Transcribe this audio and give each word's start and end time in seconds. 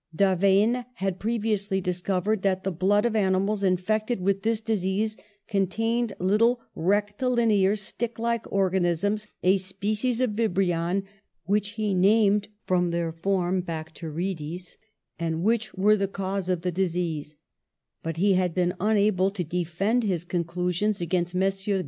Da 0.15 0.33
vaine 0.33 0.83
had 0.95 1.19
previously 1.19 1.79
discovered 1.79 2.41
that 2.41 2.63
the 2.63 2.71
blood 2.71 3.05
of 3.05 3.15
animals 3.15 3.63
infected 3.63 4.19
with 4.19 4.41
this 4.41 4.59
disease 4.59 5.15
contained 5.47 6.13
little 6.17 6.59
rectilinear, 6.73 7.75
stick 7.75 8.17
like 8.17 8.51
organisms, 8.51 9.27
a 9.43 9.57
species 9.57 10.19
of 10.19 10.31
vibrion 10.31 11.03
which 11.45 11.73
he 11.73 11.93
named 11.93 12.47
from 12.65 12.89
their 12.89 13.11
form 13.11 13.61
bacterides, 13.61 14.75
and 15.19 15.43
which 15.43 15.71
were 15.75 15.95
the 15.95 16.07
cause 16.07 16.49
of 16.49 16.63
the 16.63 16.71
dis 16.71 16.95
ease: 16.95 17.35
but 18.01 18.17
he 18.17 18.33
had 18.33 18.55
been 18.55 18.73
unable 18.79 19.29
to 19.29 19.43
defend 19.43 20.01
his 20.01 20.23
con 20.23 20.43
clusions 20.43 20.99
against 20.99 21.35
Messrs. 21.35 21.79